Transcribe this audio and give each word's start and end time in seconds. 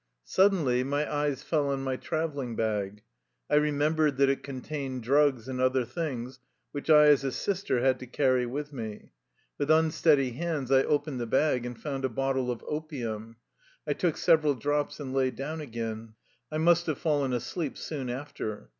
Suddenly 0.25 0.83
my 0.83 1.07
eyes 1.15 1.43
fell 1.43 1.69
on 1.69 1.83
my 1.83 1.95
traveling 1.95 2.55
bag. 2.55 3.03
I 3.51 3.55
remembered 3.57 4.17
that 4.17 4.29
it 4.31 4.41
contained 4.41 5.03
drugs 5.03 5.47
and 5.47 5.61
other 5.61 5.85
things 5.85 6.39
which 6.71 6.89
I, 6.89 7.05
as 7.05 7.23
a" 7.23 7.27
Sister/' 7.47 7.83
had 7.83 7.99
to 7.99 8.07
carry 8.07 8.47
with 8.47 8.73
me. 8.73 9.11
With 9.59 9.69
unsteady 9.69 10.31
hands 10.31 10.71
I 10.71 10.83
opened 10.85 11.19
the 11.19 11.27
bag, 11.27 11.67
and 11.67 11.79
found 11.79 12.03
a 12.03 12.09
bottle 12.09 12.49
of 12.49 12.63
opium. 12.67 13.35
I 13.85 13.93
took 13.93 14.17
several 14.17 14.55
drops 14.55 14.99
and 14.99 15.13
lay 15.13 15.29
down 15.29 15.61
again. 15.61 16.15
I 16.51 16.57
must 16.57 16.87
have 16.87 16.97
fallen 16.97 17.31
asleep 17.31 17.77
soon 17.77 18.09
after. 18.09 18.69